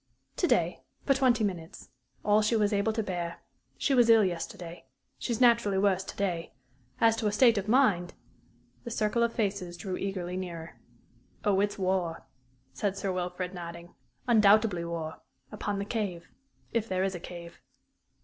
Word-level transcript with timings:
"To 0.37 0.47
day, 0.47 0.81
for 1.05 1.13
twenty 1.13 1.43
minutes 1.43 1.89
all 2.25 2.41
she 2.41 2.55
was 2.55 2.73
able 2.73 2.91
to 2.91 3.03
bear. 3.03 3.41
She 3.77 3.93
was 3.93 4.09
ill 4.09 4.25
yesterday. 4.25 4.85
She 5.19 5.31
is 5.31 5.39
naturally 5.39 5.77
worse 5.77 6.03
to 6.05 6.15
day. 6.17 6.53
As 6.99 7.15
to 7.17 7.27
her 7.27 7.31
state 7.31 7.59
of 7.59 7.67
mind" 7.67 8.15
The 8.83 8.89
circle 8.89 9.21
of 9.21 9.31
faces 9.31 9.77
drew 9.77 9.95
eagerly 9.97 10.37
nearer. 10.37 10.79
"Oh, 11.45 11.59
it's 11.59 11.77
war," 11.77 12.25
said 12.73 12.97
Sir 12.97 13.11
Wilfrid, 13.11 13.53
nodding 13.53 13.93
"undoubtedly 14.27 14.83
war 14.83 15.21
upon 15.51 15.77
the 15.77 15.85
Cave 15.85 16.29
if 16.73 16.89
there 16.89 17.03
is 17.03 17.13
a 17.13 17.19
Cave." 17.19 17.61